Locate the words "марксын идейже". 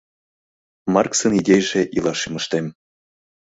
0.93-1.81